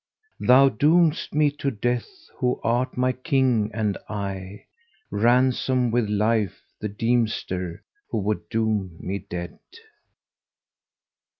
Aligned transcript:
Thou 0.39 0.69
doomest 0.69 1.31
me 1.35 1.51
to 1.61 1.69
death 1.69 2.09
who 2.37 2.59
art 2.63 2.97
my 2.97 3.11
king, 3.11 3.69
and 3.71 3.99
I 4.09 4.65
* 4.87 5.11
Ransom 5.11 5.91
with 5.91 6.09
life 6.09 6.63
the 6.79 6.89
deemster 6.89 7.83
who 8.09 8.17
would 8.21 8.49
doom 8.49 8.97
me 8.99 9.19
dead." 9.19 9.59